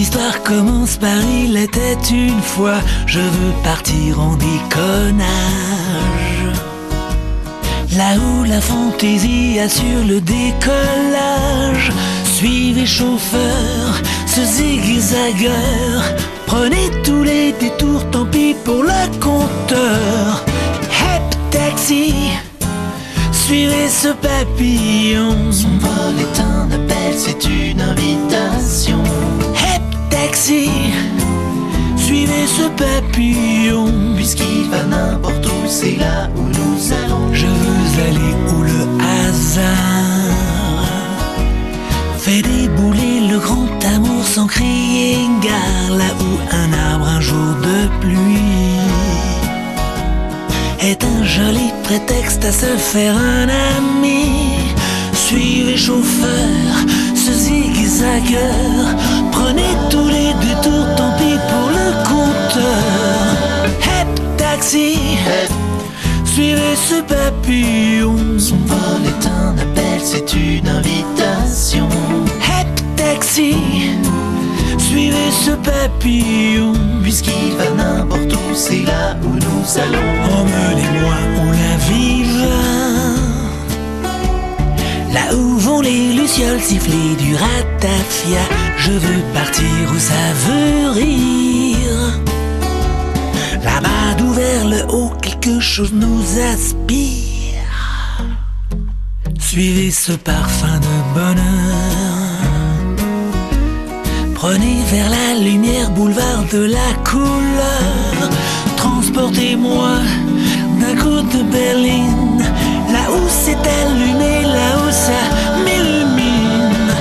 Histoires 0.00 0.42
commencent 0.42 0.96
par 0.96 1.20
il 1.44 1.56
était 1.56 1.98
une 2.10 2.40
fois, 2.40 2.80
je 3.06 3.20
veux 3.20 3.52
partir 3.62 4.18
en 4.18 4.34
déconnage. 4.36 5.26
Là 7.98 8.14
où 8.16 8.44
la 8.44 8.60
fantaisie 8.62 9.58
assure 9.58 10.04
le 10.06 10.20
décollage. 10.20 11.92
Suivez 12.24 12.86
chauffeur, 12.86 14.00
ce 14.26 14.42
zigzagueur. 14.42 16.02
Prenez 16.46 16.90
tous 17.04 17.22
les 17.22 17.52
détours, 17.52 18.08
tant 18.10 18.24
pis 18.24 18.54
pour 18.64 18.82
le 18.82 19.02
compteur. 19.20 20.44
Hep 21.00 21.50
taxi, 21.50 22.14
suivez 23.32 23.88
ce 23.88 24.08
papillon. 24.08 25.52
Son 25.52 25.76
ce 32.60 32.68
papillon. 32.82 33.92
Puisqu'il 34.16 34.68
va 34.70 34.82
n'importe 34.84 35.46
où, 35.46 35.60
c'est 35.66 35.96
là 35.96 36.28
où 36.36 36.42
nous 36.42 36.76
allons. 37.00 37.26
Je 37.32 37.46
veux 37.46 38.02
aller 38.08 38.34
où 38.52 38.62
le 38.62 38.80
hasard 39.16 40.40
fait 42.18 42.42
débouler 42.42 43.28
le 43.30 43.38
grand 43.38 43.72
amour 43.94 44.24
sans 44.24 44.46
crier 44.46 45.16
gare. 45.42 45.96
Là 45.96 46.10
où 46.26 46.30
un 46.62 46.70
arbre 46.90 47.06
un 47.16 47.20
jour 47.20 47.50
de 47.68 47.78
pluie 48.00 48.78
est 50.80 51.02
un 51.04 51.24
joli 51.24 51.68
prétexte 51.84 52.44
à 52.44 52.52
se 52.52 52.72
faire 52.92 53.16
un 53.16 53.48
ami. 53.76 54.24
Suivez 55.12 55.76
chauffeur, 55.76 56.74
ce 57.14 57.32
zigzagueur. 57.32 58.82
Prenez 59.32 59.72
tous 59.90 60.08
les 60.08 60.19
taxi, 64.60 64.98
suivez 66.26 66.76
ce 66.76 67.00
papillon. 67.00 68.16
Son 68.38 68.56
vol 68.56 69.02
est 69.06 69.26
un 69.26 69.56
appel, 69.56 70.00
c'est 70.02 70.34
une 70.34 70.68
invitation. 70.68 71.88
Hep 72.42 72.68
taxi, 72.94 73.54
suivez 74.76 75.30
ce 75.30 75.52
papillon. 75.52 76.74
Puisqu'il 77.02 77.52
va 77.56 77.70
n'importe 77.82 78.32
où, 78.34 78.54
c'est 78.54 78.84
là 78.84 79.16
où 79.24 79.30
nous 79.30 79.78
allons. 79.84 80.12
Emmenez-moi 80.38 81.16
où 81.40 81.46
la 81.62 81.76
vie 81.88 82.24
va. 82.38 82.60
Là 85.14 85.34
où 85.34 85.58
vont 85.58 85.80
les 85.80 86.12
lucioles 86.12 86.60
siffler 86.60 87.16
du 87.18 87.34
ratafia. 87.34 88.44
Je 88.76 88.92
veux 88.92 89.22
partir 89.32 89.64
où 89.90 89.98
ça 89.98 90.24
veut 90.44 90.90
rire. 90.90 92.20
Là-bas 93.64 93.90
d'où 93.90 93.99
vers 94.40 94.66
le 94.74 94.82
haut, 94.94 95.12
quelque 95.20 95.60
chose 95.60 95.92
nous 95.92 96.24
aspire. 96.52 97.64
Suivez 99.38 99.90
ce 99.90 100.12
parfum 100.12 100.76
de 100.88 100.96
bonheur. 101.16 102.30
Prenez 104.34 104.78
vers 104.92 105.10
la 105.18 105.28
lumière, 105.46 105.90
boulevard 105.90 106.42
de 106.56 106.62
la 106.78 106.90
couleur. 107.10 108.20
Transportez-moi 108.76 109.90
d'un 110.80 110.96
coup 111.02 111.22
de 111.34 111.40
Berlin, 111.56 112.08
là 112.94 113.04
où 113.16 113.22
c'est 113.42 113.64
allumé, 113.80 114.34
là 114.58 114.70
où 114.82 114.88
ça 115.06 115.22
m'illumine. 115.64 116.92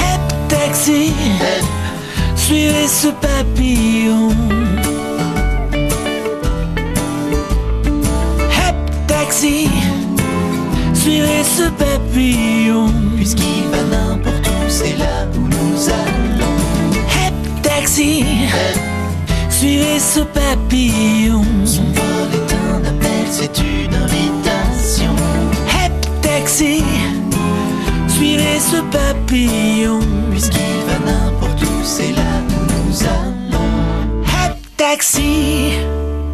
Hep 0.00 0.24
taxi, 0.48 1.12
suivez 2.36 2.88
ce 2.88 3.08
papillon. 3.26 4.65
Taxi, 9.36 9.68
suivez 10.94 11.44
ce 11.44 11.68
papillon. 11.68 12.88
Puisqu'il 13.16 13.64
va 13.70 13.82
n'importe 13.82 14.46
où, 14.46 14.68
c'est 14.68 14.96
là 14.96 15.26
où 15.34 15.40
nous 15.40 15.88
allons. 15.88 16.56
Hep 17.12 17.62
taxi, 17.62 18.24
suivez 19.50 19.98
ce 19.98 20.20
papillon. 20.20 21.44
Son 21.66 21.82
vol 21.82 22.28
est 22.32 22.54
un 22.54 22.84
appel, 22.88 23.26
c'est 23.30 23.58
une 23.58 23.94
invitation. 23.94 25.14
Hep 25.68 26.22
taxi, 26.22 26.82
suivez 28.08 28.58
ce 28.58 28.80
papillon. 28.90 30.00
Puisqu'il 30.30 30.80
va 30.86 31.12
n'importe 31.12 31.62
où, 31.62 31.84
c'est 31.84 32.12
là 32.12 32.40
où 32.48 32.72
nous 32.72 33.02
allons. 33.04 34.22
Hep 34.22 34.56
taxi. 34.78 35.72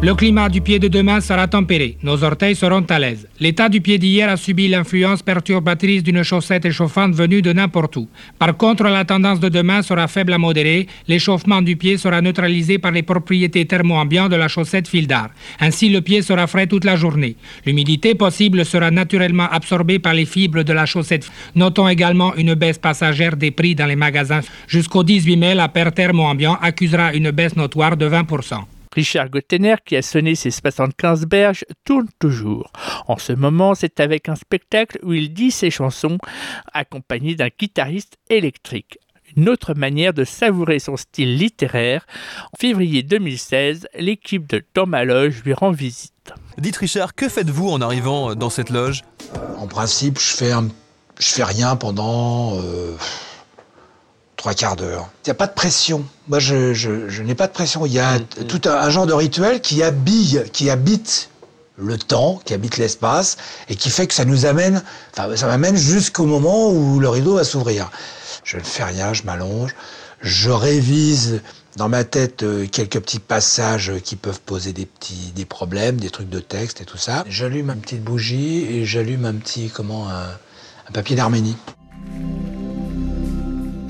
Le 0.03 0.15
climat 0.15 0.49
du 0.49 0.59
pied 0.59 0.79
de 0.79 0.89
demain 0.89 1.21
sera 1.21 1.47
tempéré. 1.47 1.95
Nos 2.03 2.25
orteils 2.25 2.57
seront 2.57 2.85
à 2.89 2.99
l'aise. 2.99 3.25
L'état 3.39 3.69
du 3.69 3.79
pied 3.79 3.97
d'hier 3.97 4.29
a 4.29 4.35
subi 4.35 4.67
l'influence 4.67 5.23
perturbatrice 5.23 6.03
d'une 6.03 6.23
chaussette 6.23 6.65
échauffante 6.65 7.15
venue 7.15 7.41
de 7.41 7.53
n'importe 7.53 7.95
où. 7.95 8.09
Par 8.37 8.57
contre, 8.57 8.83
la 8.83 9.05
tendance 9.05 9.39
de 9.39 9.47
demain 9.47 9.81
sera 9.81 10.09
faible 10.09 10.33
à 10.33 10.37
modérée. 10.37 10.87
L'échauffement 11.07 11.61
du 11.61 11.77
pied 11.77 11.95
sera 11.97 12.19
neutralisé 12.19 12.79
par 12.79 12.91
les 12.91 13.01
propriétés 13.01 13.65
thermo-ambiantes 13.65 14.29
de 14.29 14.35
la 14.35 14.49
chaussette 14.49 14.89
fil 14.89 15.07
d'art. 15.07 15.29
Ainsi, 15.61 15.87
le 15.87 16.01
pied 16.01 16.21
sera 16.21 16.47
frais 16.47 16.67
toute 16.67 16.83
la 16.83 16.97
journée. 16.97 17.37
L'humidité 17.65 18.13
possible 18.13 18.65
sera 18.65 18.91
naturellement 18.91 19.47
absorbée 19.49 19.99
par 19.99 20.15
les 20.15 20.25
fibres 20.25 20.63
de 20.63 20.73
la 20.73 20.85
chaussette. 20.85 21.31
Notons 21.55 21.87
également 21.87 22.35
une 22.35 22.55
baisse 22.55 22.77
passagère 22.77 23.37
des 23.37 23.51
prix 23.51 23.73
dans 23.73 23.85
les 23.85 23.95
magasins. 23.95 24.41
Jusqu'au 24.67 25.05
18 25.05 25.37
mai, 25.37 25.55
la 25.55 25.69
paire 25.69 25.93
thermo-ambiant 25.93 26.57
accusera 26.61 27.13
une 27.13 27.31
baisse 27.31 27.55
notoire 27.55 27.95
de 27.95 28.09
20%. 28.09 28.65
Richard 28.93 29.29
Gottener, 29.29 29.75
qui 29.85 29.95
a 29.95 30.01
sonné 30.01 30.35
ses 30.35 30.51
75 30.51 31.25
berges, 31.25 31.65
tourne 31.83 32.07
toujours. 32.19 32.71
En 33.07 33.17
ce 33.17 33.33
moment, 33.33 33.75
c'est 33.75 33.99
avec 33.99 34.29
un 34.29 34.35
spectacle 34.35 34.99
où 35.03 35.13
il 35.13 35.33
dit 35.33 35.51
ses 35.51 35.71
chansons, 35.71 36.17
accompagné 36.73 37.35
d'un 37.35 37.49
guitariste 37.57 38.17
électrique. 38.29 38.97
Une 39.35 39.49
autre 39.49 39.73
manière 39.73 40.13
de 40.13 40.23
savourer 40.25 40.77
son 40.77 40.95
style 40.95 41.37
littéraire. 41.37 42.05
En 42.53 42.57
février 42.59 43.01
2016, 43.01 43.87
l'équipe 43.97 44.45
de 44.47 44.63
Dans 44.75 44.85
ma 44.85 45.05
loge 45.05 45.41
lui 45.43 45.53
rend 45.53 45.71
visite. 45.71 46.11
Dites 46.59 46.77
Richard, 46.77 47.15
que 47.15 47.27
faites-vous 47.27 47.69
en 47.69 47.81
arrivant 47.81 48.35
dans 48.35 48.51
cette 48.51 48.69
loge? 48.69 49.01
En 49.57 49.65
principe, 49.67 50.19
je 50.19 50.35
fais, 50.35 50.51
un- 50.51 50.67
je 51.19 51.27
fais 51.29 51.43
rien 51.43 51.75
pendant 51.75 52.59
euh, 52.61 52.95
trois 54.43 54.53
quarts 54.53 54.75
d'heure. 54.75 55.07
Il 55.23 55.29
n'y 55.29 55.31
a 55.31 55.35
pas 55.35 55.47
de 55.47 55.53
pression. 55.53 56.03
Moi, 56.27 56.37
je, 56.39 56.73
je- 56.73 57.07
je 57.07 57.23
n'ai 57.23 57.33
pas 57.33 57.47
de 57.47 57.53
pression. 57.53 57.85
Il 57.85 57.93
y 57.93 57.99
a 57.99 58.19
tout 58.19 58.59
un, 58.65 58.71
un 58.73 58.89
genre 58.89 59.05
de 59.07 59.13
rituel 59.13 59.61
qui 59.61 59.81
habille, 59.81 60.43
qui 60.51 60.69
habite 60.69 61.29
le 61.77 61.97
temps, 61.97 62.41
qui 62.43 62.53
habite 62.53 62.75
l'espace, 62.75 63.37
et 63.69 63.77
qui 63.77 63.89
fait 63.89 64.05
que 64.05 64.13
ça 64.13 64.25
nous 64.25 64.45
amène, 64.45 64.83
enfin, 65.17 65.33
ça 65.37 65.47
m'amène 65.47 65.77
jusqu'au 65.77 66.25
moment 66.25 66.69
où 66.71 66.99
le 66.99 67.07
rideau 67.07 67.35
va 67.35 67.45
s'ouvrir. 67.45 67.89
Je 68.43 68.57
ne 68.57 68.63
fais 68.63 68.83
rien, 68.83 69.13
je 69.13 69.23
m'allonge, 69.23 69.73
je 70.21 70.49
révise 70.49 71.41
dans 71.77 71.87
ma 71.87 72.03
tête 72.03 72.43
euh, 72.43 72.67
quelques 72.67 72.99
petits 72.99 73.19
passages 73.19 73.93
qui 74.03 74.17
peuvent 74.17 74.41
poser 74.41 74.73
des 74.73 74.85
petits 74.85 75.31
des 75.33 75.45
problèmes, 75.45 75.95
des 76.01 76.09
trucs 76.09 76.29
de 76.29 76.41
texte 76.41 76.81
et 76.81 76.85
tout 76.85 76.97
ça. 76.97 77.23
J'allume 77.29 77.69
une 77.69 77.79
petite 77.79 78.03
bougie 78.03 78.65
et 78.65 78.83
j'allume 78.85 79.23
un 79.23 79.35
petit 79.35 79.69
comment 79.73 80.09
un, 80.09 80.25
un 80.89 80.91
papier 80.91 81.15
d'Arménie. 81.15 81.55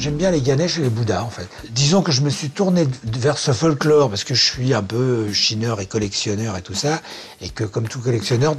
J'aime 0.04 0.18
bien 0.18 0.32
les 0.32 0.42
Ganesh 0.42 0.80
et 0.80 0.82
les 0.82 0.90
Bouddhas 0.90 1.24
en 1.24 1.30
fait. 1.30 1.48
Disons 1.70 2.02
que 2.02 2.12
je 2.12 2.20
me 2.24 2.30
suis 2.30 2.50
tourné 2.50 2.86
vers 3.06 3.38
ce 3.38 3.54
folklore 3.54 4.10
parce 4.10 4.26
que 4.26 4.34
je 4.34 4.44
suis 4.44 4.74
un 4.74 4.84
peu 4.84 5.32
chineur 5.32 5.80
et 5.80 5.86
collectionneur 5.86 6.58
et 6.58 6.62
tout 6.62 6.74
ça, 6.74 7.00
et 7.40 7.48
que 7.48 7.64
comme 7.64 7.88
tout 7.88 8.02
collectionneur, 8.02 8.56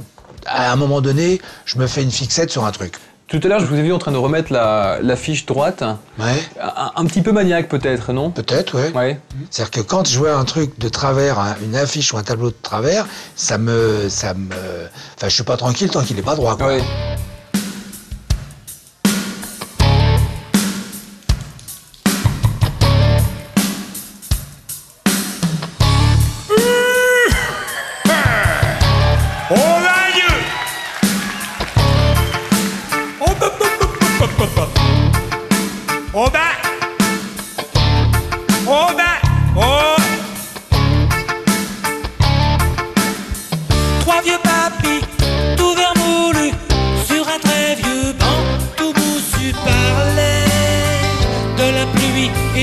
à 0.47 0.71
un 0.71 0.75
moment 0.75 1.01
donné, 1.01 1.39
je 1.65 1.77
me 1.77 1.85
fais 1.85 2.01
une 2.01 2.09
fixette 2.09 2.49
sur 2.49 2.65
un 2.65 2.71
truc. 2.71 2.95
Tout 3.27 3.39
à 3.43 3.47
l'heure, 3.47 3.59
je 3.59 3.65
vous 3.67 3.75
ai 3.75 3.83
vu 3.83 3.93
en 3.93 3.99
train 3.99 4.11
de 4.11 4.17
remettre 4.17 4.51
la, 4.51 4.97
la 5.03 5.15
fiche 5.15 5.45
droite. 5.45 5.83
Ouais. 6.17 6.41
Un, 6.59 6.91
un 6.95 7.05
petit 7.05 7.21
peu 7.21 7.31
maniaque 7.31 7.69
peut-être, 7.69 8.11
non? 8.11 8.31
Peut-être, 8.31 8.75
ouais. 8.79 8.91
Ouais. 8.95 9.19
C'est-à-dire 9.51 9.69
que 9.71 9.81
quand 9.81 10.07
je 10.07 10.17
vois 10.17 10.35
un 10.35 10.45
truc 10.45 10.79
de 10.79 10.89
travers, 10.89 11.37
un- 11.37 11.55
une 11.63 11.75
affiche 11.75 12.11
ou 12.13 12.17
un 12.17 12.23
tableau 12.23 12.49
de 12.49 12.55
travers, 12.63 13.05
ça 13.35 13.59
me, 13.59 14.09
ça 14.09 14.33
me, 14.33 14.49
enfin, 15.15 15.27
je 15.27 15.29
suis 15.29 15.43
pas 15.43 15.57
tranquille 15.57 15.91
tant 15.91 16.01
qu'il 16.01 16.17
est 16.17 16.23
pas 16.23 16.35
droit. 16.35 16.57
Quoi. 16.57 16.67
Ouais. 16.67 16.83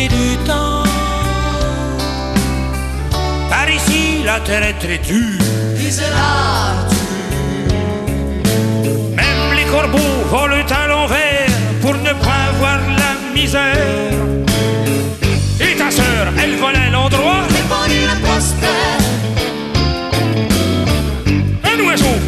Du 0.09 0.37
temps. 0.47 0.83
paraître 4.53 5.03
dur. 5.07 5.39
Disela 5.77 6.87
Même 9.19 9.49
les 9.57 9.65
corbeaux 9.65 9.99
volent 10.31 10.73
à 10.83 10.87
l'envers 10.89 11.53
pour 11.81 11.95
ne 11.95 12.13
pas 12.27 12.47
voir 12.59 12.81
la 13.03 13.13
misère. 13.35 14.13
Et 15.61 15.77
ta 15.77 15.91
sœur, 15.91 16.25
elle 16.43 16.57
vole 16.57 16.77
à 16.77 16.91
l'endroit. 16.91 17.43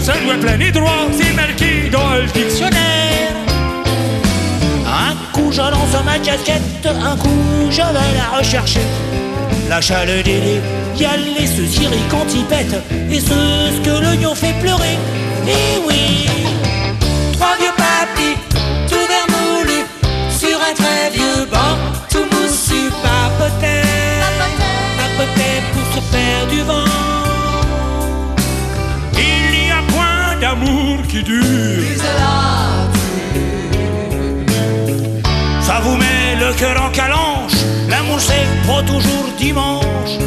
Ça 0.01 0.14
doit 0.25 0.37
planer 0.40 0.70
droit, 0.70 1.09
c'est 1.12 1.33
marqué 1.35 1.90
dans 1.90 2.14
le 2.14 2.27
dictionnaire. 2.27 3.35
Un 4.87 5.14
coup 5.33 5.51
je 5.51 5.61
lance 5.61 6.05
ma 6.05 6.18
casquette, 6.18 6.87
un 6.87 7.16
coup 7.16 7.70
je 7.70 7.77
vais 7.77 8.12
la 8.16 8.38
rechercher. 8.38 8.81
L'achat 9.68 10.05
le 10.05 10.23
délai, 10.23 10.61
y 10.99 11.05
a 11.05 11.16
les 11.16 11.47
cirés 11.47 11.97
quand 12.11 12.27
ils 12.35 12.44
pètent, 12.44 12.83
et 13.11 13.20
ceux 13.20 13.83
que 13.83 14.03
l'oignon 14.03 14.35
fait 14.35 14.55
pleurer. 14.61 14.99
Et 15.47 15.79
oui, 15.87 16.27
trois 17.33 17.57
vieux 17.59 17.74
dure. 31.25 31.45
Ça 35.61 35.81
vous 35.83 35.97
met 35.97 36.37
le 36.39 36.53
cœur 36.55 36.83
en 36.83 36.91
calanche. 36.91 37.59
L'amour 37.89 38.21
c'est 38.21 38.47
pas 38.67 38.83
toujours 38.83 39.29
dimanche. 39.39 40.19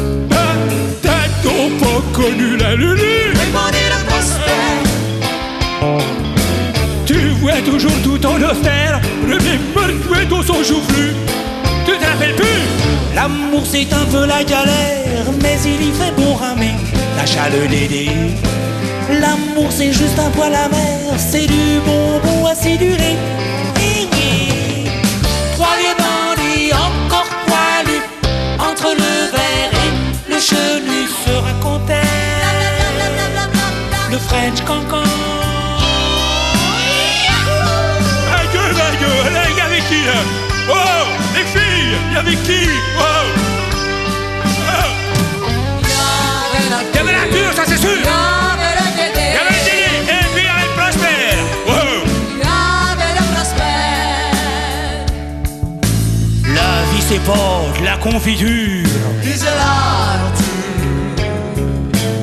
T'as 1.02 1.28
donc 1.42 1.78
pas 1.80 2.02
connu 2.12 2.56
la 2.56 2.74
lulu. 2.74 3.32
Le 3.32 3.38
Tu 7.06 7.28
vois 7.40 7.62
toujours 7.64 7.98
tout 8.02 8.26
en 8.26 8.36
austère. 8.42 9.00
Remember 9.22 10.06
toi 10.06 10.24
dans 10.28 10.42
son 10.42 10.62
joufflu. 10.62 11.14
Tu 11.86 11.92
te 11.92 12.04
rappelles 12.04 12.34
plus? 12.34 12.62
L'amour 13.14 13.62
c'est 13.64 13.92
un 13.92 14.04
peu 14.12 14.26
la 14.26 14.44
galère, 14.44 15.26
mais 15.42 15.56
il 15.64 15.88
y 15.88 15.92
fait 15.92 16.12
bon 16.16 16.34
ramer. 16.34 16.74
L'achat 17.16 17.48
le 17.50 17.66
dédé. 17.68 18.10
L'amour 19.10 19.68
c'est 19.70 19.92
juste 19.92 20.18
un 20.18 20.30
poil 20.30 20.54
amer, 20.54 21.16
c'est 21.16 21.46
du 21.46 21.80
bonbon 21.84 22.46
acidulé. 22.46 23.16
Trois 25.54 25.76
bandits 25.98 26.72
encore 26.72 27.26
poilus, 27.46 28.02
entre 28.58 28.94
le 28.94 29.30
verre 29.32 29.72
et 29.72 30.30
le 30.30 30.38
chenu 30.38 31.08
se 31.24 31.32
racontaient 31.32 32.02
le 34.10 34.18
French 34.18 34.60
cancan. 34.66 35.02
Adieu, 38.40 38.60
adieu, 38.60 39.32
là, 39.34 39.42
y 39.56 39.60
avait 39.60 39.80
qui 39.88 40.02
Oh, 40.70 40.74
les 41.34 41.44
filles, 41.44 42.16
avait 42.16 42.36
qui? 42.36 42.68
Oh. 42.98 43.47
La 57.84 57.96
confiture. 57.98 58.88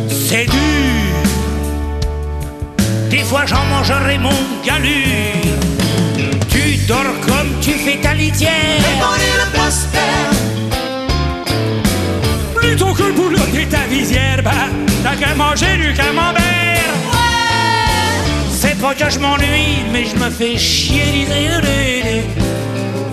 C'est 0.09 0.45
dur. 0.45 1.15
Des 3.11 3.19
fois 3.19 3.45
j'en 3.45 3.63
mangerai 3.65 4.17
mon 4.17 4.31
galure. 4.65 5.59
Tu 6.49 6.77
dors 6.87 7.03
comme 7.27 7.49
tu 7.61 7.71
fais 7.73 7.97
ta 7.97 8.15
litière. 8.15 8.49
Le 8.79 9.45
Plutôt 12.59 12.93
que 12.93 13.03
le 13.03 13.13
boulot 13.13 13.37
et 13.55 13.65
ta 13.67 13.85
visière 13.87 14.41
Bah 14.43 14.51
t'as 15.03 15.15
qu'à 15.15 15.35
manger 15.35 15.77
du 15.77 15.93
camembert. 15.93 16.43
C'est 18.49 18.79
pas 18.79 18.95
que 18.95 19.09
je 19.09 19.19
m'ennuie 19.19 19.85
Mais 19.91 20.05
je 20.05 20.15
me 20.15 20.31
fais 20.31 20.57
chier 20.57 21.27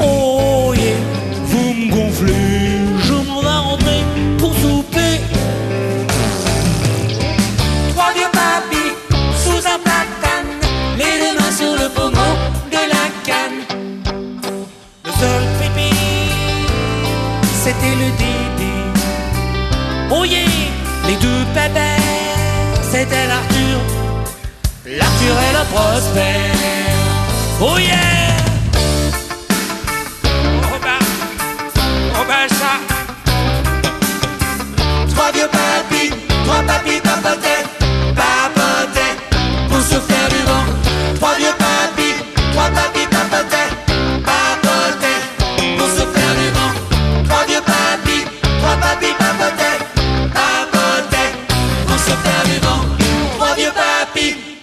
Oh 0.00 0.72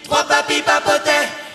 trois 0.09 0.23
papis 0.23 0.61
papotaient. 0.63 1.48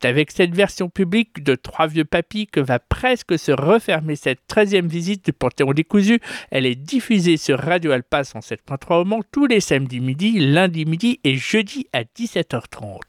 C'est 0.00 0.08
avec 0.08 0.30
cette 0.30 0.54
version 0.54 0.88
publique 0.88 1.42
de 1.42 1.56
Trois 1.56 1.88
vieux 1.88 2.04
papis 2.04 2.46
que 2.46 2.60
va 2.60 2.78
presque 2.78 3.36
se 3.36 3.50
refermer 3.50 4.14
cette 4.14 4.38
13e 4.48 4.86
visite 4.86 5.24
du 5.24 5.32
Panthéon 5.32 5.72
décousu. 5.72 6.20
Elle 6.52 6.66
est 6.66 6.76
diffusée 6.76 7.36
sur 7.36 7.58
Radio 7.58 7.90
Alpa 7.90 8.22
107.3 8.22 9.00
au 9.00 9.04
Mans 9.04 9.22
tous 9.32 9.46
les 9.46 9.58
samedis 9.58 9.98
midi, 9.98 10.38
lundi 10.38 10.84
midi 10.84 11.18
et 11.24 11.36
jeudi 11.36 11.88
à 11.92 12.04
17h30. 12.04 13.00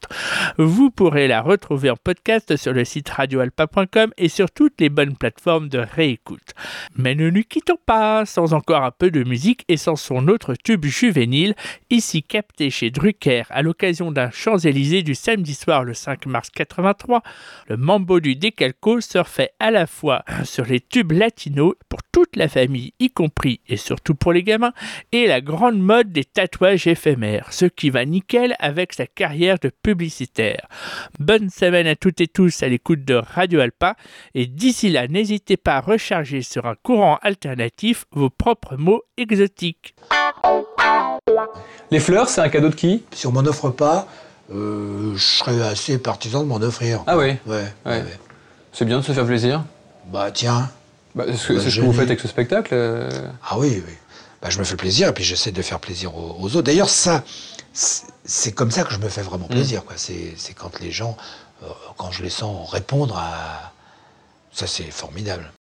Vous 0.57 0.89
pourrez 0.89 1.27
la 1.27 1.41
retrouver 1.41 1.91
en 1.91 1.95
podcast 1.95 2.55
sur 2.55 2.73
le 2.73 2.83
site 2.85 3.09
radioalpa.com 3.09 4.11
et 4.17 4.29
sur 4.29 4.49
toutes 4.49 4.81
les 4.81 4.89
bonnes 4.89 5.15
plateformes 5.15 5.69
de 5.69 5.77
réécoute. 5.77 6.53
Mais 6.95 7.13
ne 7.13 7.29
nous 7.29 7.43
quittons 7.43 7.77
pas 7.85 8.25
sans 8.25 8.55
encore 8.55 8.83
un 8.83 8.91
peu 8.91 9.11
de 9.11 9.23
musique 9.23 9.63
et 9.67 9.77
sans 9.77 9.95
son 9.95 10.27
autre 10.27 10.55
tube 10.55 10.85
juvénile, 10.85 11.53
ici 11.91 12.23
capté 12.23 12.71
chez 12.71 12.89
Drucker 12.89 13.43
à 13.51 13.61
l'occasion 13.61 14.11
d'un 14.11 14.31
Champs-Élysées 14.31 15.03
du 15.03 15.13
samedi 15.13 15.53
soir 15.53 15.83
le 15.83 15.93
5 15.93 16.25
mars 16.25 16.49
83. 16.79 17.21
Le 17.67 17.77
mambo 17.77 18.19
du 18.19 18.35
Décalco 18.35 19.01
surfait 19.01 19.51
à 19.59 19.71
la 19.71 19.85
fois 19.85 20.23
sur 20.43 20.65
les 20.65 20.79
tubes 20.79 21.11
latinos 21.11 21.73
pour 21.89 21.99
toute 22.11 22.35
la 22.35 22.47
famille, 22.47 22.93
y 22.99 23.09
compris 23.09 23.61
et 23.67 23.77
surtout 23.77 24.15
pour 24.15 24.33
les 24.33 24.43
gamins, 24.43 24.73
et 25.11 25.27
la 25.27 25.41
grande 25.41 25.79
mode 25.79 26.11
des 26.11 26.23
tatouages 26.23 26.87
éphémères, 26.87 27.51
ce 27.51 27.65
qui 27.65 27.89
va 27.89 28.05
nickel 28.05 28.55
avec 28.59 28.93
sa 28.93 29.05
carrière 29.07 29.59
de 29.59 29.69
publicitaire. 29.69 30.67
Bonne 31.19 31.49
semaine 31.49 31.87
à 31.87 31.95
toutes 31.95 32.21
et 32.21 32.27
tous 32.27 32.63
à 32.63 32.67
l'écoute 32.67 33.03
de 33.03 33.15
Radio 33.15 33.59
Alpa, 33.59 33.95
et 34.33 34.47
d'ici 34.47 34.89
là, 34.89 35.07
n'hésitez 35.07 35.57
pas 35.57 35.75
à 35.75 35.81
recharger 35.81 36.41
sur 36.41 36.65
un 36.65 36.75
courant 36.81 37.19
alternatif 37.21 38.05
vos 38.11 38.29
propres 38.29 38.77
mots 38.77 39.03
exotiques. 39.17 39.95
Les 41.91 41.99
fleurs, 41.99 42.29
c'est 42.29 42.41
un 42.41 42.49
cadeau 42.49 42.69
de 42.69 42.75
qui? 42.75 43.03
Si 43.11 43.27
on 43.27 43.31
m'en 43.31 43.41
offre 43.41 43.69
pas, 43.69 44.07
euh, 44.53 45.13
je 45.15 45.23
serais 45.23 45.61
assez 45.61 45.97
partisan 45.97 46.41
de 46.43 46.47
m'en 46.47 46.57
offrir. 46.57 47.03
Ah 47.07 47.17
oui 47.17 47.35
Ouais. 47.45 47.63
Ouais. 47.85 48.03
C'est 48.73 48.85
bien 48.85 48.99
de 48.99 49.03
se 49.03 49.11
faire 49.11 49.25
plaisir. 49.25 49.63
Bah 50.11 50.29
tiens. 50.31 50.69
Bah, 51.15 51.25
c'est 51.27 51.37
ce 51.37 51.47
que- 51.47 51.53
Bah, 51.53 51.59
c'est 51.63 51.69
ce 51.71 51.75
que 51.77 51.81
vous 51.85 51.93
faites 51.93 52.07
avec 52.07 52.19
ce 52.19 52.27
spectacle 52.27 52.69
euh, 52.73 53.09
Ah 53.47 53.57
oui, 53.57 53.83
oui. 53.85 53.93
Bah, 54.41 54.49
je 54.49 54.59
me 54.59 54.63
fais 54.63 54.75
plaisir 54.75 55.07
et 55.09 55.13
puis 55.13 55.23
j'essaie 55.23 55.51
de 55.51 55.61
faire 55.61 55.79
plaisir 55.79 56.15
aux, 56.15 56.37
aux 56.39 56.45
autres. 56.55 56.61
D'ailleurs, 56.61 56.89
ça, 56.89 57.23
c'est 57.73 58.51
comme 58.53 58.71
ça 58.71 58.83
que 58.83 58.93
je 58.93 58.99
me 58.99 59.09
fais 59.09 59.21
vraiment 59.21 59.47
plaisir. 59.47 59.83
quoi. 59.85 59.95
C'est 59.97 60.33
c'est 60.37 60.53
quand 60.53 60.79
les 60.79 60.91
gens, 60.91 61.17
euh, 61.63 61.67
quand 61.97 62.11
je 62.11 62.23
les 62.23 62.29
sens 62.29 62.69
répondre 62.71 63.17
à. 63.17 63.73
Ça, 64.53 64.65
c'est 64.67 64.89
formidable. 64.91 65.51